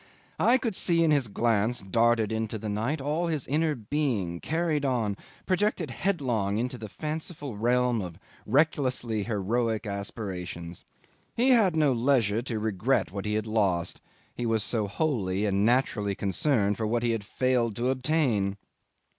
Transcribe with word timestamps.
I 0.39 0.57
could 0.57 0.75
see 0.75 1.03
in 1.03 1.11
his 1.11 1.27
glance 1.27 1.83
darted 1.83 2.31
into 2.31 2.57
the 2.57 2.69
night 2.69 2.99
all 2.99 3.27
his 3.27 3.45
inner 3.45 3.75
being 3.75 4.39
carried 4.39 4.83
on, 4.83 5.15
projected 5.45 5.91
headlong 5.91 6.57
into 6.57 6.79
the 6.79 6.89
fanciful 6.89 7.55
realm 7.55 8.01
of 8.01 8.17
recklessly 8.47 9.21
heroic 9.25 9.85
aspirations. 9.85 10.83
He 11.35 11.49
had 11.49 11.75
no 11.75 11.93
leisure 11.93 12.41
to 12.41 12.57
regret 12.59 13.11
what 13.11 13.25
he 13.25 13.35
had 13.35 13.45
lost, 13.45 14.01
he 14.33 14.47
was 14.47 14.63
so 14.63 14.87
wholly 14.87 15.45
and 15.45 15.67
naturally 15.67 16.15
concerned 16.15 16.77
for 16.77 16.87
what 16.87 17.03
he 17.03 17.11
had 17.11 17.23
failed 17.23 17.75
to 17.75 17.89
obtain. 17.89 18.57